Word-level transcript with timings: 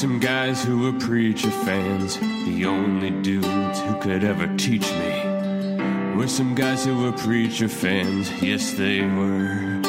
Some 0.00 0.18
guys 0.18 0.64
who 0.64 0.78
were 0.78 0.98
preacher 0.98 1.50
fans. 1.50 2.18
The 2.18 2.64
only 2.64 3.10
dudes 3.10 3.80
who 3.80 4.00
could 4.00 4.24
ever 4.24 4.46
teach 4.56 4.90
me 4.92 6.16
were 6.16 6.26
some 6.26 6.54
guys 6.54 6.86
who 6.86 7.02
were 7.02 7.12
preacher 7.12 7.68
fans. 7.68 8.30
Yes, 8.42 8.72
they 8.72 9.02
were. 9.02 9.82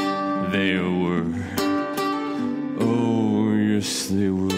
They 0.52 0.77
were. 0.80 1.70
Oh, 2.83 3.53
yes, 3.55 4.07
they 4.07 4.29
were. 4.29 4.49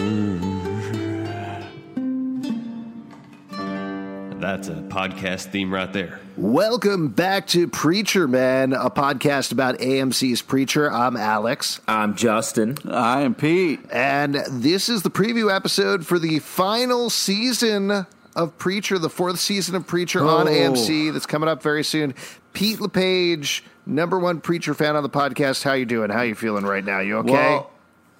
That's 4.40 4.68
a 4.68 4.74
podcast 4.88 5.50
theme 5.50 5.72
right 5.72 5.92
there. 5.92 6.20
Welcome 6.36 7.08
back 7.08 7.46
to 7.48 7.68
Preacher 7.68 8.26
Men, 8.26 8.72
a 8.72 8.90
podcast 8.90 9.52
about 9.52 9.78
AMC's 9.78 10.42
Preacher. 10.42 10.90
I'm 10.90 11.16
Alex. 11.16 11.80
I'm 11.86 12.14
Justin. 12.14 12.76
I 12.90 13.20
am 13.22 13.34
Pete. 13.34 13.80
And 13.92 14.36
this 14.50 14.88
is 14.88 15.02
the 15.02 15.10
preview 15.10 15.54
episode 15.54 16.06
for 16.06 16.18
the 16.18 16.38
final 16.40 17.10
season 17.10 18.06
of 18.36 18.58
Preacher, 18.58 18.98
the 18.98 19.10
fourth 19.10 19.38
season 19.38 19.74
of 19.76 19.86
Preacher 19.86 20.20
on 20.24 20.48
Oh. 20.48 20.50
AMC 20.50 21.12
that's 21.12 21.26
coming 21.26 21.48
up 21.48 21.62
very 21.62 21.84
soon. 21.84 22.14
Pete 22.52 22.80
LePage, 22.80 23.64
number 23.86 24.18
one 24.18 24.40
Preacher 24.40 24.74
fan 24.74 24.96
on 24.96 25.02
the 25.02 25.10
podcast. 25.10 25.62
How 25.62 25.72
you 25.74 25.86
doing? 25.86 26.10
How 26.10 26.22
you 26.22 26.34
feeling 26.34 26.64
right 26.64 26.84
now? 26.84 27.00
You 27.00 27.18
okay? 27.18 27.32
Well, 27.32 27.70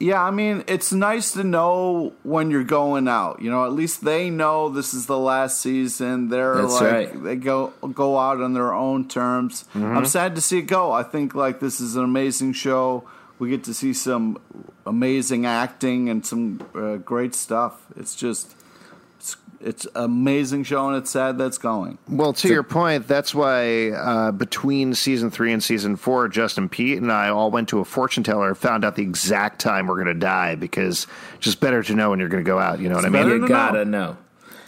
yeah, 0.04 0.22
I 0.22 0.30
mean, 0.30 0.64
it's 0.66 0.92
nice 0.92 1.32
to 1.32 1.42
know 1.44 2.12
when 2.24 2.50
you're 2.50 2.62
going 2.62 3.08
out. 3.08 3.40
You 3.40 3.50
know, 3.50 3.64
at 3.64 3.72
least 3.72 4.04
they 4.04 4.28
know 4.28 4.68
this 4.68 4.92
is 4.92 5.06
the 5.06 5.18
last 5.18 5.62
season. 5.62 6.28
They're 6.28 6.60
That's 6.60 6.74
like 6.74 6.82
right. 6.82 7.22
they 7.22 7.36
go 7.36 7.68
go 7.94 8.18
out 8.18 8.42
on 8.42 8.52
their 8.52 8.74
own 8.74 9.08
terms. 9.08 9.64
Mm-hmm. 9.72 9.96
I'm 9.96 10.04
sad 10.04 10.34
to 10.34 10.42
see 10.42 10.58
it 10.58 10.66
go. 10.66 10.92
I 10.92 11.04
think 11.04 11.34
like 11.34 11.58
this 11.58 11.80
is 11.80 11.96
an 11.96 12.04
amazing 12.04 12.52
show. 12.52 13.08
We 13.38 13.48
get 13.48 13.64
to 13.64 13.72
see 13.72 13.94
some 13.94 14.38
amazing 14.84 15.46
acting 15.46 16.10
and 16.10 16.24
some 16.24 16.60
uh, 16.74 16.96
great 16.96 17.34
stuff. 17.34 17.80
It's 17.96 18.14
just 18.14 18.54
it's 19.64 19.84
it's 19.84 19.86
amazing 19.96 20.64
show, 20.64 20.88
and 20.88 20.96
it's 20.96 21.10
sad 21.10 21.38
that's 21.38 21.58
going. 21.58 21.98
Well, 22.08 22.32
to 22.34 22.48
your 22.48 22.62
point, 22.62 23.08
that's 23.08 23.34
why 23.34 23.90
uh, 23.90 24.32
between 24.32 24.94
season 24.94 25.30
three 25.30 25.52
and 25.52 25.62
season 25.62 25.96
four, 25.96 26.28
Justin 26.28 26.68
Pete 26.68 26.98
and 26.98 27.10
I 27.10 27.28
all 27.28 27.50
went 27.50 27.68
to 27.70 27.80
a 27.80 27.84
fortune 27.84 28.22
teller 28.22 28.48
and 28.48 28.58
found 28.58 28.84
out 28.84 28.96
the 28.96 29.02
exact 29.02 29.60
time 29.60 29.86
we're 29.86 29.94
going 29.94 30.06
to 30.06 30.14
die 30.14 30.54
because 30.54 31.06
just 31.40 31.60
better 31.60 31.82
to 31.82 31.94
know 31.94 32.10
when 32.10 32.20
you're 32.20 32.28
going 32.28 32.44
to 32.44 32.48
go 32.48 32.58
out. 32.58 32.80
You 32.80 32.88
know 32.88 32.96
what 32.96 33.04
I 33.04 33.08
mean? 33.08 33.26
You 33.28 33.40
to 33.40 33.48
gotta 33.48 33.84
know. 33.84 34.16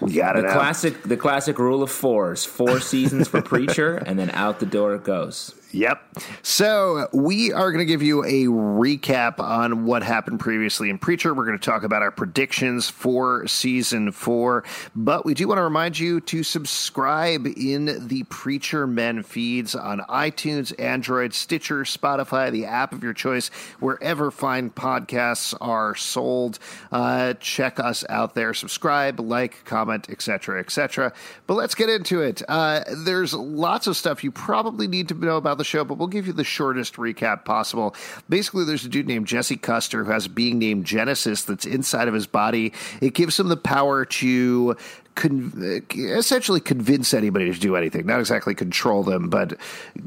You 0.06 0.20
got 0.20 0.36
The 0.36 0.46
it. 0.46 0.52
classic, 0.52 1.02
the 1.04 1.16
classic 1.16 1.58
rule 1.58 1.82
of 1.82 1.90
fours: 1.90 2.44
four 2.44 2.80
seasons 2.80 3.28
for 3.28 3.40
Preacher, 3.54 3.96
and 3.96 4.18
then 4.18 4.30
out 4.30 4.60
the 4.60 4.66
door 4.66 4.94
it 4.94 5.04
goes. 5.04 5.54
Yep. 5.72 6.00
So 6.42 7.08
we 7.12 7.52
are 7.52 7.70
going 7.72 7.84
to 7.84 7.90
give 7.90 8.02
you 8.02 8.24
a 8.24 8.44
recap 8.44 9.40
on 9.40 9.84
what 9.84 10.02
happened 10.02 10.40
previously 10.40 10.88
in 10.88 10.98
Preacher. 10.98 11.34
We're 11.34 11.44
going 11.44 11.58
to 11.58 11.64
talk 11.64 11.82
about 11.82 12.02
our 12.02 12.10
predictions 12.10 12.88
for 12.88 13.46
season 13.46 14.12
four, 14.12 14.64
but 14.94 15.26
we 15.26 15.34
do 15.34 15.48
want 15.48 15.58
to 15.58 15.62
remind 15.62 15.98
you 15.98 16.20
to 16.20 16.42
subscribe 16.42 17.46
in 17.46 18.08
the 18.08 18.22
Preacher 18.30 18.86
Men 18.86 19.22
feeds 19.22 19.74
on 19.74 20.00
iTunes, 20.08 20.72
Android, 20.80 21.34
Stitcher, 21.34 21.82
Spotify, 21.82 22.50
the 22.50 22.64
app 22.64 22.92
of 22.92 23.02
your 23.02 23.12
choice, 23.12 23.48
wherever 23.80 24.30
fine 24.30 24.70
podcasts 24.70 25.54
are 25.60 25.94
sold. 25.94 26.58
Uh, 26.92 27.34
check 27.34 27.78
us 27.80 28.04
out 28.08 28.34
there. 28.34 28.54
Subscribe, 28.54 29.20
like, 29.20 29.64
comment, 29.64 30.08
etc., 30.08 30.60
etc. 30.60 31.12
But 31.46 31.54
let's 31.54 31.74
get 31.74 31.90
into 31.90 32.22
it. 32.22 32.42
Uh, 32.48 32.84
there's 33.04 33.34
lots 33.34 33.86
of 33.86 33.96
stuff 33.96 34.24
you 34.24 34.30
probably 34.30 34.86
need 34.86 35.08
to 35.08 35.14
know 35.14 35.36
about 35.36 35.55
the 35.58 35.64
show, 35.64 35.84
but 35.84 35.98
we'll 35.98 36.08
give 36.08 36.26
you 36.26 36.32
the 36.32 36.44
shortest 36.44 36.94
recap 36.94 37.44
possible. 37.44 37.94
Basically, 38.28 38.64
there's 38.64 38.84
a 38.84 38.88
dude 38.88 39.06
named 39.06 39.26
Jesse 39.26 39.56
Custer 39.56 40.04
who 40.04 40.10
has 40.12 40.26
a 40.26 40.30
being 40.30 40.58
named 40.58 40.84
Genesis 40.84 41.44
that's 41.44 41.64
inside 41.66 42.08
of 42.08 42.14
his 42.14 42.26
body. 42.26 42.72
It 43.00 43.14
gives 43.14 43.38
him 43.38 43.48
the 43.48 43.56
power 43.56 44.04
to. 44.04 44.76
Con- 45.14 45.82
essentially 45.94 46.60
convince 46.60 47.14
anybody 47.14 47.50
to 47.50 47.58
do 47.58 47.74
anything 47.74 48.04
not 48.04 48.20
exactly 48.20 48.54
control 48.54 49.02
them 49.02 49.30
but 49.30 49.58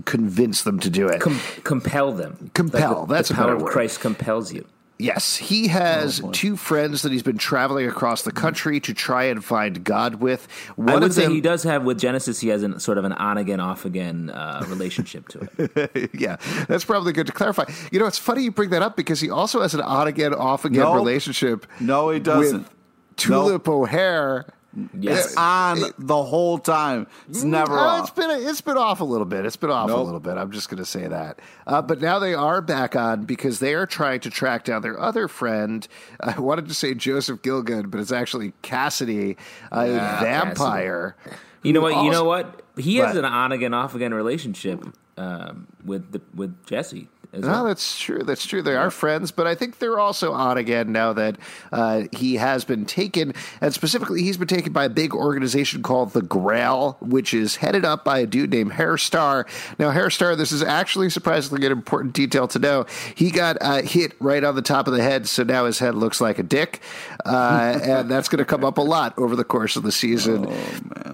convince 0.05 0.61
them 0.61 0.79
to 0.79 0.87
do 0.91 1.07
it 1.07 1.19
Com- 1.19 1.39
compel 1.63 2.11
them. 2.11 2.51
Compel, 2.53 2.99
Like 2.99 3.07
the, 3.07 3.13
that's 3.15 3.29
the 3.29 3.33
power 3.33 3.55
of. 3.55 3.65
Christ 3.65 4.01
compels 4.01 4.53
you. 4.53 4.67
Yes, 5.01 5.37
he 5.37 5.69
has 5.69 6.21
two 6.33 6.57
friends 6.57 7.03
that 7.03 7.11
he's 7.13 7.23
been 7.23 7.37
traveling 7.37 7.87
across 7.87 8.23
the 8.23 8.33
country 8.33 8.81
to 8.81 8.93
try 8.93 9.23
and 9.23 9.43
find 9.43 9.81
God 9.81 10.15
with. 10.15 10.45
One 10.75 10.89
I 10.89 10.93
would 10.95 11.03
of 11.03 11.13
say 11.13 11.23
them, 11.23 11.31
he 11.31 11.39
does 11.39 11.63
have 11.63 11.85
with 11.85 11.97
Genesis. 11.97 12.41
He 12.41 12.49
has 12.49 12.63
an, 12.63 12.81
sort 12.81 12.97
of 12.97 13.05
an 13.05 13.13
on 13.13 13.37
again, 13.37 13.61
off 13.61 13.85
again 13.85 14.29
uh, 14.29 14.65
relationship 14.67 15.29
to 15.29 15.47
it. 15.57 16.11
yeah, 16.19 16.35
that's 16.67 16.83
probably 16.83 17.13
good 17.13 17.27
to 17.27 17.33
clarify. 17.33 17.63
You 17.93 17.99
know, 17.99 18.07
it's 18.07 18.17
funny 18.17 18.43
you 18.43 18.51
bring 18.51 18.71
that 18.71 18.81
up 18.81 18.97
because 18.97 19.21
he 19.21 19.29
also 19.29 19.61
has 19.61 19.73
an 19.73 19.79
on 19.79 20.07
again, 20.07 20.33
off 20.33 20.65
again 20.65 20.81
No. 20.83 20.95
relationship. 20.95 21.65
No, 21.79 22.09
he 22.09 22.19
doesn't. 22.19 22.63
With 22.63 22.69
Tulip 23.15 23.69
O'Hare. 23.69 24.53
Yes. 24.97 25.25
It's 25.25 25.35
on 25.37 25.79
the 25.97 26.23
whole 26.23 26.59
time. 26.59 27.07
It's 27.27 27.43
never 27.43 27.73
Uh, 27.77 27.81
off. 27.81 28.01
It's 28.01 28.09
been 28.11 28.29
it's 28.47 28.61
been 28.61 28.77
off 28.77 29.01
a 29.01 29.03
little 29.03 29.25
bit. 29.25 29.45
It's 29.45 29.55
been 29.55 29.71
off 29.71 29.89
a 29.89 29.95
little 29.95 30.19
bit. 30.19 30.37
I'm 30.37 30.51
just 30.51 30.69
going 30.69 30.77
to 30.77 30.85
say 30.85 31.07
that. 31.07 31.39
Uh, 31.65 31.81
but 31.81 32.01
now 32.01 32.19
they 32.19 32.35
are 32.35 32.61
back 32.61 32.95
on 32.95 33.25
because 33.25 33.59
they 33.59 33.73
are 33.73 33.87
trying 33.87 34.19
to 34.21 34.29
track 34.29 34.65
down 34.65 34.83
their 34.83 34.99
other 34.99 35.27
friend. 35.27 35.87
I 36.19 36.39
wanted 36.39 36.67
to 36.67 36.73
say 36.75 36.93
Joseph 36.93 37.41
Gilgun, 37.41 37.89
but 37.89 37.99
it's 37.99 38.11
actually 38.11 38.53
Cassidy, 38.61 39.37
a 39.71 39.85
vampire. 39.87 41.15
You 41.63 41.73
know 41.73 41.81
what? 41.81 42.03
You 42.03 42.11
know 42.11 42.23
what? 42.23 42.61
He 42.77 42.97
has 42.97 43.15
What? 43.15 43.25
an 43.25 43.25
on 43.25 43.51
again, 43.51 43.73
off 43.73 43.95
again 43.95 44.13
relationship 44.13 44.85
um, 45.17 45.67
with 45.83 46.11
the, 46.11 46.21
with 46.33 46.65
Jesse. 46.65 47.09
No, 47.31 47.47
well. 47.47 47.65
that's 47.65 47.99
true. 47.99 48.23
That's 48.23 48.45
true. 48.45 48.63
They 48.63 48.75
are 48.75 48.89
friends, 48.89 49.31
but 49.31 49.45
I 49.45 49.53
think 49.53 49.77
they're 49.77 49.99
also 49.99 50.33
on 50.33 50.57
again 50.57 50.91
now 50.91 51.13
that 51.13 51.37
uh, 51.71 52.03
he 52.11 52.35
has 52.35 52.65
been 52.65 52.85
taken, 52.85 53.33
and 53.61 53.71
specifically, 53.71 54.23
he's 54.23 54.37
been 54.37 54.47
taken 54.47 54.73
by 54.73 54.85
a 54.85 54.89
big 54.89 55.13
organization 55.13 55.83
called 55.83 56.13
the 56.13 56.23
Grail, 56.23 56.97
which 57.01 57.33
is 57.33 57.57
headed 57.57 57.85
up 57.85 58.03
by 58.03 58.19
a 58.19 58.25
dude 58.25 58.49
named 58.49 58.73
Herr 58.73 58.97
Starr. 58.97 59.45
Now, 59.77 59.91
Herr 59.91 60.09
Starr, 60.09 60.35
this 60.35 60.51
is 60.51 60.63
actually 60.63 61.11
surprisingly 61.11 61.65
an 61.67 61.71
important 61.71 62.13
detail 62.13 62.47
to 62.47 62.57
know. 62.57 62.85
He 63.13 63.29
got 63.29 63.57
uh, 63.61 63.83
hit 63.83 64.15
right 64.19 64.43
on 64.43 64.55
the 64.55 64.63
top 64.63 64.87
of 64.87 64.93
the 64.93 65.03
head, 65.03 65.27
so 65.27 65.43
now 65.43 65.65
his 65.65 65.77
head 65.77 65.93
looks 65.93 66.19
like 66.19 66.39
a 66.39 66.43
dick, 66.43 66.81
uh, 67.25 67.79
and 67.83 68.09
that's 68.09 68.27
going 68.27 68.39
to 68.39 68.45
come 68.45 68.63
up 68.63 68.79
a 68.79 68.81
lot 68.81 69.17
over 69.19 69.35
the 69.35 69.43
course 69.43 69.75
of 69.75 69.83
the 69.83 69.91
season. 69.91 70.47
Oh 70.47 70.49
man. 70.49 71.08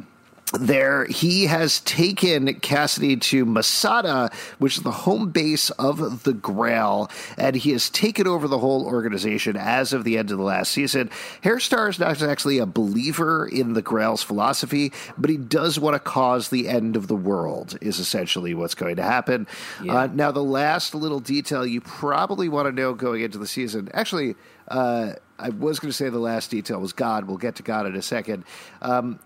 There 0.59 1.05
he 1.05 1.45
has 1.45 1.79
taken 1.81 2.53
Cassidy 2.59 3.17
to 3.17 3.45
Masada, 3.45 4.29
which 4.59 4.77
is 4.77 4.83
the 4.83 4.91
home 4.91 5.29
base 5.29 5.69
of 5.71 6.23
the 6.23 6.33
Grail, 6.33 7.09
and 7.37 7.55
he 7.55 7.71
has 7.71 7.89
taken 7.89 8.27
over 8.27 8.47
the 8.47 8.59
whole 8.59 8.85
organization 8.85 9.55
as 9.57 9.93
of 9.93 10.03
the 10.03 10.17
end 10.17 10.31
of 10.31 10.37
the 10.37 10.43
last 10.43 10.71
season. 10.71 11.09
Herr 11.41 11.59
Starr 11.59 11.89
is 11.89 11.99
not 11.99 12.21
actually 12.21 12.59
a 12.59 12.65
believer 12.65 13.47
in 13.47 13.73
the 13.73 13.81
Grail's 13.81 14.23
philosophy, 14.23 14.91
but 15.17 15.29
he 15.29 15.37
does 15.37 15.79
want 15.79 15.95
to 15.95 15.99
cause 15.99 16.49
the 16.49 16.67
end 16.67 16.95
of 16.95 17.07
the 17.07 17.15
world, 17.15 17.77
is 17.81 17.99
essentially 17.99 18.53
what's 18.53 18.75
going 18.75 18.95
to 18.97 19.03
happen. 19.03 19.47
Yeah. 19.83 19.95
Uh, 19.95 20.07
now, 20.07 20.31
the 20.31 20.43
last 20.43 20.95
little 20.95 21.19
detail 21.19 21.65
you 21.65 21.81
probably 21.81 22.49
want 22.49 22.67
to 22.67 22.71
know 22.71 22.93
going 22.93 23.21
into 23.21 23.37
the 23.37 23.47
season, 23.47 23.89
actually, 23.93 24.35
uh, 24.67 25.13
I 25.37 25.49
was 25.49 25.79
going 25.79 25.89
to 25.89 25.93
say 25.93 26.09
the 26.09 26.19
last 26.19 26.49
detail 26.49 26.79
was 26.79 26.93
God. 26.93 27.25
We'll 27.25 27.37
get 27.37 27.55
to 27.55 27.63
God 27.63 27.85
in 27.85 27.95
a 27.95 28.01
second. 28.01 28.45
Um, 28.81 29.19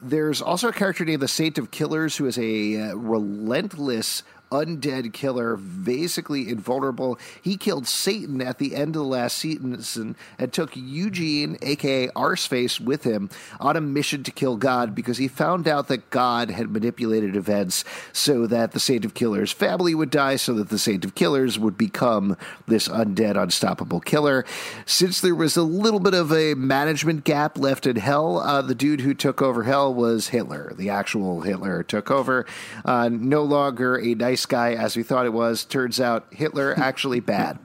there's 0.00 0.40
also 0.40 0.68
a 0.68 0.72
character 0.72 1.04
named 1.04 1.22
the 1.22 1.28
Saint 1.28 1.58
of 1.58 1.70
Killers 1.70 2.16
who 2.16 2.26
is 2.26 2.38
a 2.38 2.80
uh, 2.80 2.94
relentless 2.94 4.22
undead 4.50 5.12
killer, 5.12 5.56
basically 5.56 6.48
invulnerable. 6.48 7.18
He 7.40 7.56
killed 7.56 7.86
Satan 7.86 8.40
at 8.40 8.58
the 8.58 8.74
end 8.74 8.96
of 8.96 9.02
the 9.02 9.08
last 9.08 9.38
season 9.38 10.16
and 10.38 10.52
took 10.52 10.76
Eugene, 10.76 11.58
aka 11.62 12.08
Arseface, 12.08 12.80
with 12.80 13.04
him 13.04 13.30
on 13.60 13.76
a 13.76 13.80
mission 13.80 14.22
to 14.24 14.30
kill 14.30 14.56
God 14.56 14.94
because 14.94 15.18
he 15.18 15.28
found 15.28 15.68
out 15.68 15.88
that 15.88 16.10
God 16.10 16.50
had 16.50 16.70
manipulated 16.70 17.36
events 17.36 17.84
so 18.12 18.46
that 18.46 18.72
the 18.72 18.80
Saint 18.80 19.04
of 19.04 19.14
Killers 19.14 19.52
family 19.52 19.94
would 19.94 20.10
die, 20.10 20.36
so 20.36 20.54
that 20.54 20.68
the 20.68 20.78
Saint 20.78 21.04
of 21.04 21.14
Killers 21.14 21.58
would 21.58 21.76
become 21.76 22.36
this 22.66 22.88
undead, 22.88 23.40
unstoppable 23.40 24.00
killer. 24.00 24.44
Since 24.86 25.20
there 25.20 25.34
was 25.34 25.56
a 25.56 25.62
little 25.62 26.00
bit 26.00 26.14
of 26.14 26.32
a 26.32 26.54
management 26.54 27.24
gap 27.24 27.58
left 27.58 27.86
in 27.86 27.96
Hell, 27.96 28.38
uh, 28.38 28.62
the 28.62 28.74
dude 28.74 29.00
who 29.00 29.14
took 29.14 29.42
over 29.42 29.64
Hell 29.64 29.92
was 29.92 30.28
Hitler. 30.28 30.72
The 30.76 30.90
actual 30.90 31.42
Hitler 31.42 31.82
took 31.82 32.10
over. 32.10 32.46
Uh, 32.84 33.08
no 33.08 33.42
longer 33.42 33.98
a 33.98 34.14
nice 34.14 34.37
guy 34.46 34.72
as 34.74 34.96
we 34.96 35.02
thought 35.02 35.26
it 35.26 35.32
was. 35.32 35.64
Turns 35.64 36.00
out 36.00 36.26
Hitler 36.30 36.74
actually 36.78 37.20
bad. 37.20 37.58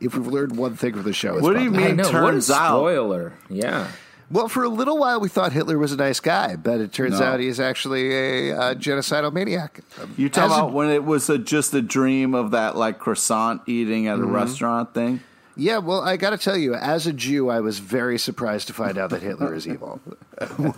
If 0.00 0.14
we've 0.16 0.26
learned 0.26 0.56
one 0.56 0.76
thing 0.76 0.94
from 0.94 1.02
the 1.02 1.12
show, 1.12 1.34
it's 1.34 1.42
What 1.42 1.56
do 1.56 1.62
you 1.62 1.70
mean? 1.70 1.86
I 1.86 1.90
know. 1.92 2.04
what 2.04 2.14
a 2.14 2.30
turns 2.32 2.50
out- 2.50 2.68
spoiler. 2.78 3.32
Yeah. 3.50 3.88
Well, 4.30 4.48
for 4.48 4.64
a 4.64 4.68
little 4.70 4.96
while, 4.98 5.20
we 5.20 5.28
thought 5.28 5.52
Hitler 5.52 5.76
was 5.78 5.92
a 5.92 5.96
nice 5.96 6.18
guy, 6.18 6.56
but 6.56 6.80
it 6.80 6.92
turns 6.92 7.20
No. 7.20 7.26
out 7.26 7.40
he's 7.40 7.60
actually 7.60 8.10
a 8.50 8.56
uh, 8.58 8.74
genocidal 8.74 9.30
maniac. 9.32 9.80
You 10.16 10.30
talk 10.30 10.44
As 10.46 10.50
a- 10.50 10.54
about 10.54 10.72
when 10.72 10.88
it 10.90 11.04
was 11.04 11.28
a, 11.28 11.36
just 11.36 11.74
a 11.74 11.82
dream 11.82 12.34
of 12.34 12.52
that 12.52 12.74
like 12.76 12.98
croissant 12.98 13.60
eating 13.66 14.06
at 14.08 14.18
a 14.18 14.24
restaurant 14.24 14.94
thing. 14.94 15.20
Yeah, 15.56 15.78
well, 15.78 16.00
I 16.00 16.16
got 16.16 16.30
to 16.30 16.38
tell 16.38 16.56
you, 16.56 16.74
as 16.74 17.06
a 17.06 17.12
Jew, 17.12 17.48
I 17.48 17.60
was 17.60 17.78
very 17.78 18.18
surprised 18.18 18.66
to 18.68 18.72
find 18.72 18.98
out 18.98 19.10
that 19.10 19.22
Hitler 19.22 19.54
is 19.54 19.68
evil. 19.68 20.00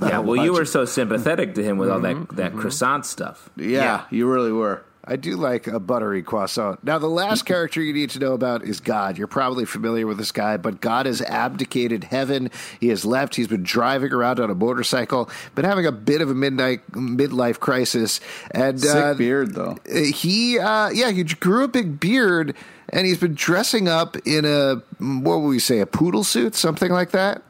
Yeah. 0.03 0.19
Well, 0.19 0.37
you 0.45 0.53
were 0.53 0.67
so 0.67 0.85
sympathetic 0.85 1.55
to 1.55 1.63
him 1.63 1.79
with 1.79 1.89
all 1.89 2.01
that, 2.01 2.29
that 2.33 2.55
croissant 2.55 3.07
stuff. 3.07 3.49
Yeah, 3.57 4.05
you 4.11 4.27
really 4.31 4.53
were. 4.53 4.83
I 5.07 5.17
do 5.17 5.37
like 5.37 5.67
a 5.69 5.79
buttery 5.79 6.23
croissant. 6.23 6.83
Now, 6.83 6.99
the 6.99 7.07
last 7.07 7.47
character 7.47 7.81
you 7.81 7.93
need 7.93 8.11
to 8.11 8.19
know 8.19 8.33
about 8.33 8.65
is 8.65 8.81
God. 8.81 9.19
You're 9.19 9.29
probably 9.29 9.65
familiar 9.65 10.07
with 10.07 10.19
this 10.19 10.33
guy, 10.33 10.57
but 10.57 10.81
God 10.81 11.07
has 11.07 11.23
abdicated 11.23 12.05
heaven. 12.05 12.51
He 12.81 12.89
has 12.89 13.05
left. 13.05 13.37
He's 13.37 13.47
been 13.47 13.63
driving 13.63 14.13
around 14.13 14.41
on 14.41 14.51
a 14.51 14.55
motorcycle, 14.55 15.31
been 15.55 15.65
having 15.65 15.87
a 15.87 15.93
bit 15.93 16.21
of 16.21 16.31
a 16.31 16.35
midnight 16.35 16.91
midlife 16.91 17.61
crisis, 17.61 18.21
and 18.51 18.81
Sick 18.81 18.95
uh, 18.97 19.15
beard 19.15 19.55
though. 19.55 19.77
he 19.87 20.59
uh 20.59 20.89
yeah 20.91 21.11
he 21.11 21.23
grew 21.25 21.65
a 21.65 21.69
big 21.69 22.01
beard 22.01 22.55
and 22.89 23.07
he's 23.07 23.19
been 23.19 23.35
dressing 23.35 23.89
up 23.89 24.17
in 24.27 24.45
a 24.45 24.77
what 24.99 25.41
would 25.41 25.49
we 25.49 25.59
say 25.59 25.81
a 25.81 25.87
poodle 25.87 26.25
suit 26.25 26.55
something 26.55 26.91
like 26.91 27.11
that 27.11 27.43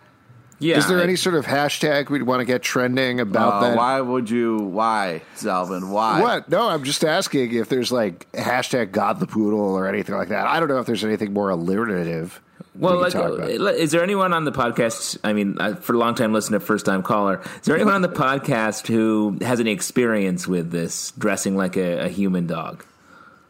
Yeah. 0.58 0.78
is 0.78 0.86
there 0.88 0.98
I- 1.00 1.02
any 1.02 1.16
sort 1.16 1.34
of 1.34 1.44
hashtag 1.46 2.08
we'd 2.08 2.22
want 2.22 2.40
to 2.40 2.44
get 2.46 2.62
trending 2.62 3.20
about 3.20 3.54
Uh, 3.62 3.68
that 3.68 3.76
why 3.76 4.00
would 4.00 4.30
you? 4.30 4.56
Why, 4.58 5.22
Zalvin? 5.36 5.88
Why? 5.90 6.20
what 6.20 6.48
no 6.48 6.68
i'm 6.68 6.82
just 6.84 7.04
asking 7.04 7.52
if 7.54 7.68
there's 7.68 7.92
like 7.92 8.30
hashtag 8.32 8.92
god 8.92 9.20
the 9.20 9.26
poodle 9.26 9.60
or 9.60 9.86
anything 9.86 10.14
like 10.14 10.28
that 10.28 10.46
i 10.46 10.58
don't 10.58 10.68
know 10.68 10.78
if 10.78 10.86
there's 10.86 11.04
anything 11.04 11.32
more 11.32 11.50
alliterative 11.50 12.40
Well, 12.74 12.96
we 12.96 13.02
like, 13.04 13.12
could 13.12 13.20
talk 13.22 13.32
about. 13.38 13.74
is 13.76 13.90
there 13.90 14.02
anyone 14.02 14.32
on 14.34 14.44
the 14.44 14.52
podcast? 14.52 15.16
I 15.24 15.32
mean, 15.32 15.56
uh, 15.58 15.76
for 15.76 15.94
a 15.94 15.98
long 15.98 16.14
time 16.14 16.32
listener, 16.34 16.60
first 16.60 16.84
time 16.84 17.02
caller, 17.02 17.40
is 17.60 17.62
there 17.62 17.74
anyone 17.74 17.94
on 17.94 18.02
the 18.02 18.08
podcast 18.08 18.86
who 18.86 19.38
has 19.40 19.60
any 19.60 19.70
experience 19.72 20.46
with 20.46 20.70
this 20.72 21.12
dressing 21.18 21.56
like 21.56 21.76
a, 21.78 22.04
a 22.04 22.08
human 22.08 22.46
dog? 22.46 22.84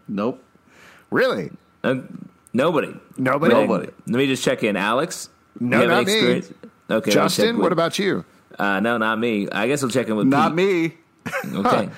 Nope. 0.08 0.42
really 1.10 1.50
Uh, 1.82 1.96
nobody. 2.52 2.94
Nobody? 3.16 3.54
Nobody. 3.54 3.86
Let 4.06 4.16
me 4.16 4.26
just 4.28 4.44
check 4.44 4.62
in, 4.62 4.76
Alex. 4.76 5.28
No, 5.58 5.84
not 5.86 6.08
any 6.08 6.22
me. 6.40 6.42
Experience? 6.88 6.90
Okay, 6.90 6.96
let 6.98 7.06
me 7.06 7.12
check 7.12 7.22
justin 7.24 7.56
with- 7.56 7.62
what 7.62 7.72
about 7.72 7.98
you 7.98 8.24
Uh, 8.58 8.80
no, 8.80 8.96
not 8.98 9.18
me. 9.18 9.48
I 9.50 9.66
guess 9.66 9.82
I'll 9.82 9.90
check 9.90 10.08
in 10.08 10.16
with 10.16 10.26
Pete. 10.26 10.30
Not 10.30 10.56
Pete. 10.56 10.92
me. 10.92 10.96
Okay. 11.58 11.88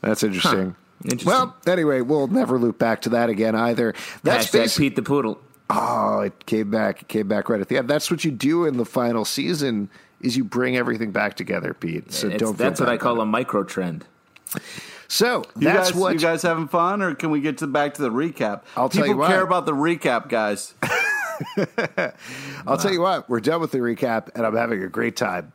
that's 0.00 0.22
interesting 0.22 0.74
Interesting. 1.04 1.26
well 1.28 1.54
anyway 1.66 2.00
we'll 2.00 2.26
never 2.26 2.58
loop 2.58 2.78
back 2.78 3.02
to 3.02 3.08
that 3.10 3.28
again 3.30 3.54
either 3.54 3.94
that's 4.22 4.46
Hashtag 4.48 4.52
basically 4.52 4.90
Pete 4.90 4.96
the 4.96 5.02
Poodle. 5.02 5.40
Oh, 5.70 6.20
it 6.20 6.46
came 6.46 6.70
back. 6.70 7.02
It 7.02 7.08
came 7.08 7.28
back 7.28 7.50
right 7.50 7.60
at 7.60 7.68
the 7.68 7.76
end. 7.76 7.88
That's 7.88 8.10
what 8.10 8.24
you 8.24 8.30
do 8.30 8.64
in 8.64 8.78
the 8.78 8.86
final 8.86 9.26
season. 9.26 9.90
Is 10.22 10.34
you 10.34 10.42
bring 10.42 10.78
everything 10.78 11.12
back 11.12 11.36
together, 11.36 11.74
Pete. 11.74 12.10
So 12.10 12.26
It's- 12.28 12.40
don't. 12.40 12.56
feel 12.56 12.66
that's 12.66 12.80
what 12.80 12.88
I 12.88 12.96
call 12.96 13.12
about 13.12 13.22
a 13.24 13.26
micro 13.26 13.64
trend. 13.64 14.06
it. 14.56 14.62
So 15.08 15.44
You 15.58 15.64
that's 15.68 15.90
guys, 15.90 16.00
what 16.00 16.14
you 16.14 16.20
guys 16.20 16.40
having 16.40 16.68
fun, 16.68 17.02
or 17.02 17.14
can 17.14 17.30
we 17.30 17.40
get 17.42 17.58
to 17.58 17.66
back 17.66 17.94
to 17.94 18.02
the 18.02 18.10
recap? 18.10 18.62
I'll 18.78 18.88
tell 18.88 19.06
you 19.06 19.16
what. 19.18 19.28
care 19.28 19.42
about 19.42 19.66
the 19.66 19.72
recap, 19.74 20.28
guys. 20.30 20.72
I'll 22.66 22.78
tell 22.78 22.92
you 22.92 23.00
what. 23.00 23.28
We're 23.28 23.40
done 23.40 23.60
with 23.60 23.72
the 23.72 23.78
recap, 23.78 24.30
and 24.34 24.46
I'm 24.46 24.56
having 24.56 24.82
a 24.82 24.88
great 24.88 25.16
time. 25.16 25.52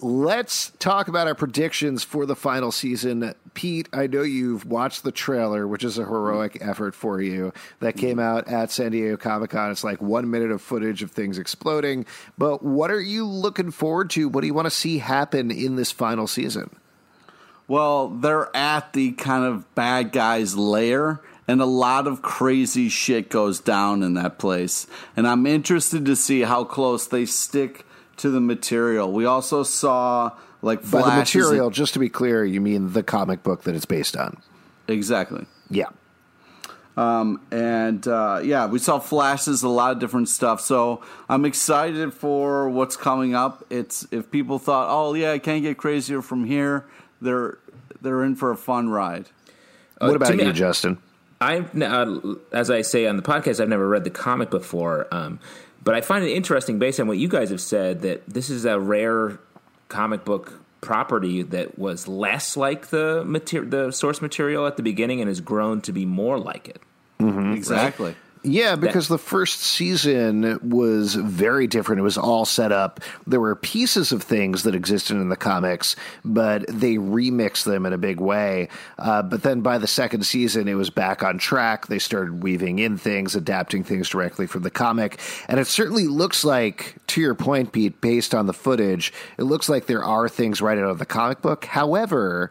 Let's 0.00 0.70
talk 0.80 1.08
about 1.08 1.28
our 1.28 1.34
predictions 1.34 2.02
for 2.02 2.26
the 2.26 2.34
final 2.34 2.72
season. 2.72 3.34
Pete, 3.54 3.88
I 3.92 4.08
know 4.08 4.22
you've 4.22 4.66
watched 4.66 5.04
the 5.04 5.12
trailer, 5.12 5.68
which 5.68 5.84
is 5.84 5.98
a 5.98 6.04
heroic 6.04 6.58
effort 6.60 6.94
for 6.94 7.22
you, 7.22 7.52
that 7.78 7.96
came 7.96 8.18
mm-hmm. 8.18 8.36
out 8.36 8.48
at 8.48 8.70
San 8.72 8.90
Diego 8.90 9.16
Comic 9.16 9.50
Con. 9.50 9.70
It's 9.70 9.84
like 9.84 10.02
one 10.02 10.30
minute 10.30 10.50
of 10.50 10.60
footage 10.60 11.02
of 11.02 11.12
things 11.12 11.38
exploding. 11.38 12.06
But 12.36 12.62
what 12.62 12.90
are 12.90 13.00
you 13.00 13.24
looking 13.24 13.70
forward 13.70 14.10
to? 14.10 14.28
What 14.28 14.40
do 14.40 14.48
you 14.48 14.54
want 14.54 14.66
to 14.66 14.70
see 14.70 14.98
happen 14.98 15.50
in 15.50 15.76
this 15.76 15.92
final 15.92 16.26
season? 16.26 16.74
Well, 17.66 18.08
they're 18.08 18.54
at 18.54 18.92
the 18.92 19.12
kind 19.12 19.44
of 19.44 19.74
bad 19.74 20.12
guys' 20.12 20.54
lair, 20.56 21.20
and 21.46 21.60
a 21.60 21.66
lot 21.66 22.06
of 22.06 22.22
crazy 22.22 22.88
shit 22.88 23.28
goes 23.28 23.60
down 23.60 24.02
in 24.02 24.14
that 24.14 24.38
place. 24.38 24.86
And 25.16 25.26
I'm 25.26 25.46
interested 25.46 26.06
to 26.06 26.16
see 26.16 26.42
how 26.42 26.64
close 26.64 27.06
they 27.06 27.26
stick 27.26 27.84
to 28.18 28.30
the 28.30 28.40
material. 28.40 29.12
We 29.12 29.24
also 29.24 29.62
saw 29.62 30.32
like 30.62 30.88
By 30.90 31.02
the 31.02 31.16
material, 31.16 31.70
just 31.70 31.92
to 31.94 31.98
be 31.98 32.08
clear, 32.08 32.44
you 32.44 32.60
mean 32.60 32.92
the 32.92 33.02
comic 33.02 33.42
book 33.42 33.64
that 33.64 33.74
it's 33.74 33.84
based 33.84 34.16
on. 34.16 34.38
exactly. 34.88 35.46
Yeah. 35.68 35.88
Um, 36.96 37.40
and 37.50 38.06
uh, 38.06 38.40
yeah, 38.44 38.66
we 38.66 38.78
saw 38.78 38.98
flashes, 39.00 39.62
a 39.62 39.68
lot 39.68 39.92
of 39.92 39.98
different 39.98 40.28
stuff. 40.28 40.60
So 40.60 41.02
I'm 41.28 41.44
excited 41.44 42.14
for 42.14 42.68
what's 42.70 42.96
coming 42.96 43.34
up. 43.34 43.64
It's 43.68 44.06
if 44.12 44.30
people 44.30 44.58
thought, 44.58 44.86
oh 44.90 45.14
yeah, 45.14 45.32
I 45.32 45.38
can't 45.38 45.62
get 45.62 45.76
crazier 45.76 46.22
from 46.22 46.44
here. 46.44 46.86
They're 47.20 47.58
they're 48.00 48.22
in 48.22 48.36
for 48.36 48.52
a 48.52 48.56
fun 48.56 48.90
ride. 48.90 49.26
what 49.98 50.10
to 50.10 50.14
about 50.14 50.36
me- 50.36 50.44
you, 50.44 50.52
Justin? 50.52 50.98
I've, 51.44 51.82
uh, 51.82 52.36
as 52.52 52.70
I 52.70 52.82
say 52.82 53.06
on 53.06 53.16
the 53.16 53.22
podcast, 53.22 53.60
I've 53.60 53.68
never 53.68 53.88
read 53.88 54.04
the 54.04 54.10
comic 54.10 54.50
before, 54.50 55.06
um, 55.12 55.38
but 55.82 55.94
I 55.94 56.00
find 56.00 56.24
it 56.24 56.32
interesting 56.32 56.78
based 56.78 56.98
on 56.98 57.06
what 57.06 57.18
you 57.18 57.28
guys 57.28 57.50
have 57.50 57.60
said 57.60 58.02
that 58.02 58.22
this 58.26 58.48
is 58.50 58.64
a 58.64 58.80
rare 58.80 59.38
comic 59.88 60.24
book 60.24 60.60
property 60.80 61.42
that 61.42 61.78
was 61.78 62.08
less 62.08 62.56
like 62.56 62.88
the 62.88 63.22
mater- 63.24 63.64
the 63.64 63.90
source 63.90 64.20
material 64.20 64.66
at 64.66 64.76
the 64.76 64.82
beginning 64.82 65.20
and 65.20 65.28
has 65.28 65.40
grown 65.40 65.80
to 65.82 65.92
be 65.92 66.04
more 66.06 66.38
like 66.38 66.68
it. 66.68 66.80
Exactly. 67.54 68.14
Yeah, 68.46 68.76
because 68.76 69.08
the 69.08 69.18
first 69.18 69.60
season 69.60 70.60
was 70.62 71.14
very 71.14 71.66
different. 71.66 72.00
It 72.00 72.02
was 72.02 72.18
all 72.18 72.44
set 72.44 72.72
up. 72.72 73.00
There 73.26 73.40
were 73.40 73.56
pieces 73.56 74.12
of 74.12 74.22
things 74.22 74.64
that 74.64 74.74
existed 74.74 75.16
in 75.16 75.30
the 75.30 75.36
comics, 75.36 75.96
but 76.26 76.66
they 76.68 76.96
remixed 76.96 77.64
them 77.64 77.86
in 77.86 77.94
a 77.94 77.98
big 77.98 78.20
way. 78.20 78.68
Uh, 78.98 79.22
but 79.22 79.42
then 79.42 79.62
by 79.62 79.78
the 79.78 79.86
second 79.86 80.26
season, 80.26 80.68
it 80.68 80.74
was 80.74 80.90
back 80.90 81.22
on 81.22 81.38
track. 81.38 81.86
They 81.86 81.98
started 81.98 82.42
weaving 82.42 82.80
in 82.80 82.98
things, 82.98 83.34
adapting 83.34 83.82
things 83.82 84.10
directly 84.10 84.46
from 84.46 84.62
the 84.62 84.70
comic. 84.70 85.18
And 85.48 85.58
it 85.58 85.66
certainly 85.66 86.06
looks 86.06 86.44
like, 86.44 86.96
to 87.08 87.22
your 87.22 87.34
point, 87.34 87.72
Pete, 87.72 88.02
based 88.02 88.34
on 88.34 88.44
the 88.46 88.52
footage, 88.52 89.10
it 89.38 89.44
looks 89.44 89.70
like 89.70 89.86
there 89.86 90.04
are 90.04 90.28
things 90.28 90.60
right 90.60 90.76
out 90.76 90.84
of 90.84 90.98
the 90.98 91.06
comic 91.06 91.40
book. 91.40 91.64
However, 91.64 92.50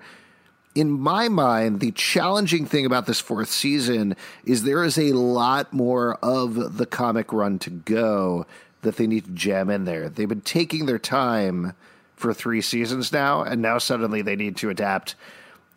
in 0.75 0.91
my 0.91 1.29
mind, 1.29 1.79
the 1.79 1.91
challenging 1.91 2.65
thing 2.65 2.85
about 2.85 3.05
this 3.05 3.19
fourth 3.19 3.49
season 3.49 4.15
is 4.43 4.63
there 4.63 4.83
is 4.83 4.97
a 4.97 5.13
lot 5.13 5.71
more 5.71 6.15
of 6.15 6.77
the 6.77 6.85
comic 6.85 7.31
run 7.31 7.59
to 7.59 7.69
go 7.69 8.45
that 8.81 8.97
they 8.97 9.07
need 9.07 9.25
to 9.25 9.31
jam 9.31 9.69
in 9.69 9.85
there. 9.85 10.09
They've 10.09 10.27
been 10.27 10.41
taking 10.41 10.85
their 10.85 10.99
time 10.99 11.73
for 12.15 12.33
three 12.33 12.61
seasons 12.61 13.11
now, 13.11 13.43
and 13.43 13.61
now 13.61 13.77
suddenly 13.77 14.21
they 14.21 14.35
need 14.35 14.57
to 14.57 14.69
adapt. 14.69 15.15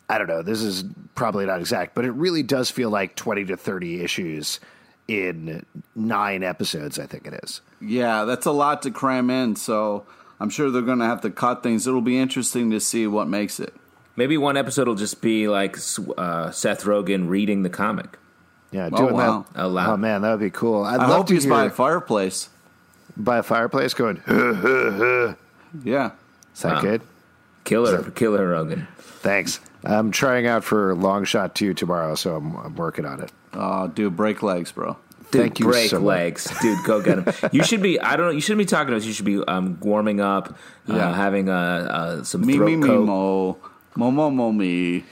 I 0.09 0.17
don't 0.17 0.27
know, 0.27 0.41
this 0.41 0.61
is 0.61 0.83
probably 1.15 1.45
not 1.45 1.59
exact, 1.59 1.93
but 1.93 2.05
it 2.05 2.11
really 2.11 2.43
does 2.43 2.71
feel 2.71 2.89
like 2.89 3.15
20 3.15 3.45
to 3.45 3.57
30 3.57 4.01
issues 4.01 4.59
in 5.07 5.65
nine 5.95 6.43
episodes, 6.43 6.99
I 6.99 7.05
think 7.05 7.27
it 7.27 7.39
is. 7.43 7.61
Yeah, 7.79 8.25
that's 8.25 8.45
a 8.45 8.51
lot 8.51 8.81
to 8.83 8.91
cram 8.91 9.29
in. 9.29 9.55
So 9.55 10.05
I'm 10.39 10.49
sure 10.49 10.69
they're 10.69 10.81
going 10.81 10.99
to 10.99 11.05
have 11.05 11.21
to 11.21 11.29
cut 11.29 11.63
things. 11.63 11.87
It'll 11.87 12.01
be 12.01 12.17
interesting 12.17 12.71
to 12.71 12.79
see 12.79 13.07
what 13.07 13.27
makes 13.27 13.59
it. 13.59 13.73
Maybe 14.17 14.37
one 14.37 14.57
episode 14.57 14.87
will 14.87 14.95
just 14.95 15.21
be 15.21 15.47
like 15.47 15.77
uh, 16.17 16.51
Seth 16.51 16.83
Rogen 16.83 17.29
reading 17.29 17.63
the 17.63 17.69
comic. 17.69 18.17
Yeah, 18.71 18.89
Oh, 18.91 18.97
doing 18.97 19.13
wow. 19.13 19.45
that. 19.53 19.61
Out 19.61 19.71
loud. 19.71 19.89
Oh 19.93 19.97
man, 19.97 20.21
that 20.23 20.31
would 20.31 20.39
be 20.41 20.49
cool. 20.49 20.83
I'd 20.83 20.99
I 20.99 21.07
love 21.07 21.17
hope 21.17 21.27
to 21.27 21.33
he's 21.35 21.43
hear 21.45 21.53
by 21.53 21.65
a 21.65 21.69
fireplace. 21.69 22.49
by 23.15 23.37
a 23.37 23.43
fireplace 23.43 23.93
going. 23.93 24.17
"Huh, 24.25 24.53
huh, 24.55 24.91
huh." 24.91 25.33
Yeah. 25.83 26.11
Is 26.53 26.61
that 26.63 26.73
Wow. 26.75 26.81
good? 26.81 27.01
Killer, 27.63 28.03
killer 28.11 28.51
Rogen. 28.51 28.87
Thanks. 28.97 29.59
I'm 29.83 30.11
trying 30.11 30.47
out 30.47 30.63
for 30.63 30.95
Long 30.95 31.23
Shot 31.23 31.53
2 31.55 31.73
tomorrow, 31.73 32.15
so 32.15 32.35
I'm, 32.35 32.55
I'm 32.55 32.75
working 32.75 33.05
on 33.05 33.21
it. 33.21 33.31
Oh, 33.53 33.87
dude, 33.87 34.15
break 34.15 34.41
legs, 34.41 34.71
bro. 34.71 34.97
Dude, 35.31 35.41
Thank 35.41 35.59
you 35.59 35.65
break 35.67 35.89
so 35.89 35.97
much. 35.99 36.05
legs, 36.05 36.59
dude. 36.61 36.77
Go 36.85 37.01
get 37.01 37.19
him. 37.19 37.33
You 37.51 37.63
should 37.63 37.81
be. 37.81 37.99
I 37.99 38.15
don't 38.15 38.27
know. 38.27 38.31
You 38.31 38.39
shouldn't 38.41 38.59
be 38.59 38.65
talking 38.65 38.91
to 38.91 38.97
us. 38.97 39.05
You 39.05 39.13
should 39.13 39.25
be 39.25 39.43
um, 39.45 39.77
warming 39.81 40.19
up, 40.21 40.57
Yeah. 40.87 41.09
uh, 41.09 41.13
having 41.13 41.49
uh, 41.49 41.53
uh, 41.53 42.23
some 42.23 42.45
Me, 42.45 42.55
throat 42.55 42.65
me, 42.65 42.75
me, 42.77 42.87
coat. 42.87 43.05
mo. 43.05 43.05
Mo, 43.05 43.57
mo, 43.97 44.29
mo, 44.29 44.51
me. 44.51 45.03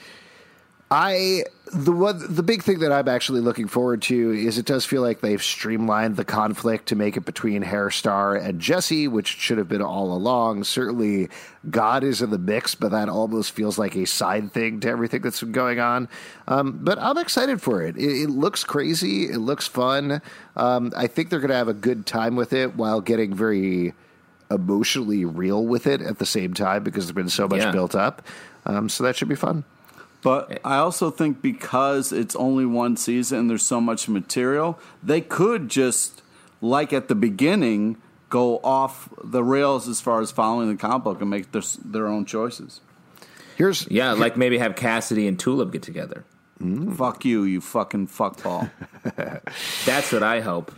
I 0.92 1.44
the 1.74 1.92
one 1.92 2.22
the 2.34 2.44
big 2.44 2.62
thing 2.62 2.80
that 2.80 2.92
I'm 2.92 3.08
actually 3.08 3.42
looking 3.42 3.68
forward 3.68 4.04
to 4.04 4.32
is 4.32 4.60
it 4.60 4.68
does 4.68 4.86
feel 4.86 5.02
like 5.02 5.22
they've 5.22 5.42
streamlined 5.42 6.16
the 6.16 6.24
conflict 6.24 6.88
to 6.90 6.96
make 6.96 7.18
it 7.18 7.26
between 7.26 7.64
Herr 7.64 7.90
Starr 7.90 8.36
and 8.36 8.62
Jesse, 8.62 9.08
which 9.08 9.28
should 9.28 9.58
have 9.58 9.68
been 9.68 9.82
all 9.82 10.14
along. 10.14 10.64
Certainly, 10.64 11.30
God 11.72 12.04
is 12.04 12.22
in 12.22 12.30
the 12.30 12.38
mix, 12.38 12.76
but 12.76 12.92
that 12.92 13.10
almost 13.10 13.52
feels 13.52 13.80
like 13.80 13.96
a 13.96 14.06
side 14.06 14.52
thing 14.52 14.80
to 14.82 14.88
everything 14.88 15.24
that's 15.24 15.40
been 15.40 15.52
going 15.52 15.80
on. 15.80 16.08
Um, 16.48 16.80
but 16.84 17.00
I'm 17.00 17.18
excited 17.18 17.64
for 17.64 17.82
it. 17.82 17.98
It, 17.98 18.22
it 18.22 18.30
looks 18.30 18.64
crazy. 18.64 19.24
It 19.24 19.40
looks 19.40 19.68
fun. 19.68 20.22
Um, 20.56 20.94
I 20.96 21.08
think 21.08 21.32
they're 21.32 21.40
going 21.40 21.50
to 21.50 21.56
have 21.56 21.68
a 21.68 21.74
good 21.74 22.06
time 22.06 22.36
with 22.36 22.54
it 22.54 22.76
while 22.76 23.02
getting 23.02 23.34
very 23.34 23.96
emotionally 24.52 25.26
real 25.26 25.66
with 25.66 25.88
it 25.88 26.02
at 26.02 26.20
the 26.20 26.26
same 26.26 26.54
time 26.54 26.84
because 26.84 27.06
there's 27.06 27.16
been 27.16 27.30
so 27.30 27.48
much 27.48 27.62
Yeah. 27.62 27.72
built 27.72 27.96
up. 27.96 28.22
Um, 28.66 28.90
so 28.90 29.04
that 29.04 29.16
should 29.16 29.30
be 29.30 29.36
fun. 29.36 29.64
But 30.22 30.60
I 30.66 30.78
also 30.78 31.12
think 31.12 31.42
because 31.42 32.12
it's 32.12 32.36
only 32.36 32.66
one 32.66 32.98
season 32.98 33.40
and 33.40 33.50
there's 33.50 33.64
so 33.64 33.80
much 33.80 34.10
material, 34.10 34.80
they 35.04 35.22
could 35.22 35.70
just, 35.70 36.24
like 36.62 36.94
at 36.94 37.08
the 37.10 37.16
beginning, 37.16 37.98
go 38.30 38.58
off 38.64 39.08
the 39.24 39.44
rails 39.44 39.88
as 39.88 40.02
far 40.02 40.22
as 40.22 40.32
following 40.32 40.68
the 40.70 40.76
comic 40.78 41.04
book 41.04 41.22
and 41.22 41.30
make 41.30 41.52
their, 41.52 41.62
their 41.84 42.08
own 42.08 42.26
choices. 42.26 42.82
Here's 43.56 43.88
Yeah, 43.90 44.14
like 44.14 44.36
maybe 44.36 44.58
have 44.58 44.76
Cassidy 44.76 45.28
and 45.28 45.40
Tulip 45.40 45.72
get 45.72 45.84
together. 45.84 46.24
Fuck 46.96 47.24
you, 47.26 47.44
you 47.44 47.62
fucking 47.62 48.08
fuckball. 48.08 48.72
That's 49.86 50.12
what 50.12 50.24
I 50.24 50.42
hope. 50.42 50.72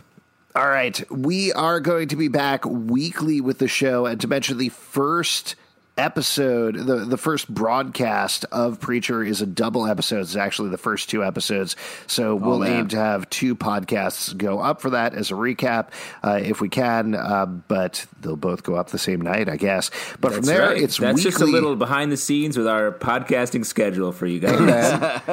All 0.54 0.68
right, 0.68 0.98
we 1.10 1.52
are 1.52 1.78
going 1.78 2.08
to 2.08 2.16
be 2.16 2.28
back 2.28 2.64
weekly 2.64 3.40
with 3.40 3.58
the 3.58 3.68
show, 3.68 4.06
and 4.06 4.18
to 4.22 4.26
mention 4.26 4.56
the 4.56 4.70
first 4.70 5.56
episode, 5.98 6.76
the 6.76 6.96
the 7.04 7.16
first 7.18 7.52
broadcast 7.52 8.44
of 8.52 8.80
Preacher 8.80 9.22
is 9.24 9.42
a 9.42 9.46
double 9.46 9.86
episode. 9.86 10.20
It's 10.20 10.36
actually 10.36 10.70
the 10.70 10.78
first 10.78 11.10
two 11.10 11.24
episodes, 11.24 11.76
so 12.06 12.34
we'll 12.34 12.60
man. 12.60 12.72
aim 12.72 12.88
to 12.88 12.96
have 12.96 13.28
two 13.30 13.54
podcasts 13.56 14.36
go 14.36 14.60
up 14.60 14.80
for 14.80 14.90
that 14.90 15.14
as 15.14 15.30
a 15.30 15.34
recap 15.34 15.88
uh, 16.22 16.40
if 16.42 16.60
we 16.60 16.68
can. 16.68 17.14
Uh, 17.14 17.46
but 17.46 18.06
they'll 18.20 18.36
both 18.36 18.62
go 18.62 18.74
up 18.76 18.88
the 18.90 18.98
same 18.98 19.20
night, 19.20 19.48
I 19.48 19.56
guess. 19.56 19.90
But 20.20 20.32
from 20.32 20.42
there, 20.44 20.68
right. 20.68 20.82
it's 20.82 20.96
That's 20.98 21.16
weekly. 21.16 21.30
just 21.30 21.42
a 21.42 21.46
little 21.46 21.76
behind 21.76 22.12
the 22.12 22.16
scenes 22.16 22.56
with 22.56 22.66
our 22.66 22.92
podcasting 22.92 23.66
schedule 23.66 24.12
for 24.12 24.26
you 24.26 24.40
guys. 24.40 24.60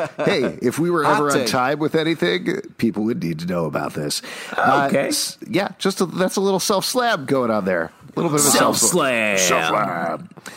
hey, 0.18 0.58
if 0.62 0.80
we 0.80 0.90
were 0.90 1.04
Hot 1.04 1.18
ever 1.18 1.40
on 1.42 1.46
time 1.46 1.80
with 1.80 1.96
anything, 1.96 2.62
people 2.78 3.04
would 3.04 3.22
need 3.24 3.40
to 3.40 3.46
know 3.46 3.66
about 3.66 3.94
this. 3.94 4.22
Uh, 4.58 4.88
Okay. 4.90 5.08
s- 5.08 5.38
yeah, 5.48 5.70
just 5.80 6.02
a, 6.02 6.06
that's 6.06 6.36
a 6.36 6.42
little 6.42 6.60
self 6.60 6.86
slab 6.86 7.28
going 7.28 7.52
on 7.52 7.66
there. 7.66 7.92
A 8.16 8.22
little 8.22 8.32
bit 8.32 8.40
of 8.42 8.48
a 8.48 8.52
Self 8.52 8.78
slam. 8.78 9.38
Self. 9.38 9.72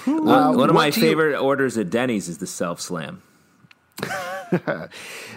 One, 0.06 0.28
Uh, 0.28 0.52
one 0.52 0.68
of 0.68 0.74
my 0.74 0.90
do 0.90 1.00
you- 1.00 1.06
favorite 1.08 1.36
orders 1.38 1.76
at 1.76 1.90
Denny's 1.90 2.28
is 2.28 2.38
the 2.38 2.46
self 2.46 2.80
slam. 2.80 3.22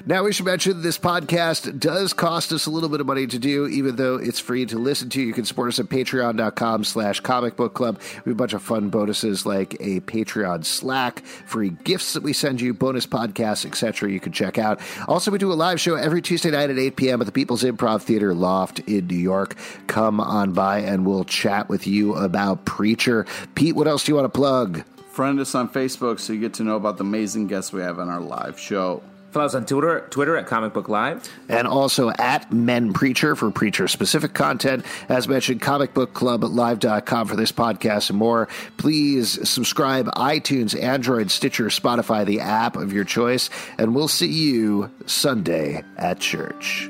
Now, 0.06 0.24
we 0.24 0.34
should 0.34 0.46
mention 0.46 0.82
this 0.82 0.98
podcast 0.98 1.80
does 1.80 2.14
cost 2.14 2.52
us 2.52 2.66
a 2.66 2.72
little 2.72 2.90
bit 2.90 3.02
of 3.02 3.08
money 3.08 3.28
to 3.28 3.38
do, 3.38 3.68
even 3.68 3.96
though 3.96 4.16
it's 4.16 4.40
free 4.40 4.66
to 4.66 4.78
listen 4.80 5.10
to. 5.10 5.22
You 5.22 5.34
can 5.34 5.46
support 5.46 5.70
us 5.70 5.80
at 5.80 5.88
patreon.com 5.88 6.84
slash 6.84 7.20
comic 7.20 7.56
book 7.56 7.74
club. 7.74 8.00
We 8.26 8.32
have 8.32 8.36
a 8.36 8.36
bunch 8.36 8.54
of 8.54 8.64
fun 8.64 8.90
bonuses 8.90 9.46
like 9.46 9.76
a 9.76 10.00
Patreon 10.02 10.66
Slack, 10.66 11.24
free 11.24 11.70
gifts 11.70 12.14
that 12.14 12.24
we 12.24 12.34
send 12.34 12.62
you, 12.62 12.74
bonus 12.74 13.06
podcasts, 13.06 13.66
etc. 13.66 14.10
You 14.10 14.20
can 14.20 14.32
check 14.32 14.58
out. 14.58 14.80
Also, 15.08 15.30
we 15.30 15.38
do 15.38 15.52
a 15.52 15.54
live 15.54 15.80
show 15.80 15.96
every 15.96 16.22
Tuesday 16.22 16.52
night 16.52 16.70
at 16.70 16.80
8 16.80 16.96
p.m. 16.96 17.22
at 17.22 17.26
the 17.26 17.32
People's 17.32 17.64
Improv 17.64 18.02
Theater 18.02 18.34
Loft 18.34 18.80
in 18.80 19.08
New 19.08 19.16
York. 19.16 19.56
Come 19.88 20.20
on 20.20 20.54
by 20.54 20.80
and 20.80 21.06
we'll 21.06 21.26
chat 21.26 21.70
with 21.70 21.86
you 21.86 22.16
about 22.16 22.66
Preacher. 22.66 23.26
Pete, 23.56 23.76
what 23.76 23.88
else 23.88 24.06
do 24.06 24.12
you 24.12 24.16
want 24.16 24.26
to 24.26 24.38
plug? 24.38 24.84
Friend 25.12 25.40
us 25.40 25.56
on 25.56 25.70
Facebook 25.70 26.20
so 26.20 26.34
you 26.34 26.40
get 26.40 26.54
to 26.56 26.64
know 26.64 26.76
about 26.78 26.98
the 26.98 27.04
amazing 27.04 27.48
guests 27.48 27.74
we 27.74 27.82
have 27.82 28.00
on 28.00 28.10
our 28.10 28.22
live 28.22 28.58
show. 28.60 29.04
Follow 29.32 29.46
us 29.46 29.56
on 29.56 29.66
Twitter, 29.66 30.08
Twitter 30.10 30.36
at 30.36 30.46
Comic 30.46 30.74
Book 30.74 30.90
Live. 30.90 31.30
and 31.48 31.66
also 31.66 32.10
at 32.12 32.52
Men 32.52 32.92
Preacher 32.92 33.36
for 33.36 33.50
preacher 33.50 33.88
specific 33.88 34.34
content. 34.34 34.86
As 35.08 35.28
mentioned, 35.28 35.62
comicbookclublive.com 35.62 37.28
for 37.28 37.36
this 37.38 37.52
podcast 37.52 38.10
and 38.10 38.20
more. 38.20 38.50
Please 38.78 39.48
subscribe 39.50 40.08
iTunes, 40.16 40.82
Android, 40.82 41.32
Stitcher, 41.32 41.66
Spotify, 41.68 42.26
the 42.26 42.42
app 42.42 42.76
of 42.76 42.92
your 42.92 43.06
choice, 43.06 43.50
and 43.78 43.96
we'll 43.96 44.10
see 44.10 44.28
you 44.28 44.92
Sunday 45.06 45.84
at 45.98 46.20
church. 46.20 46.90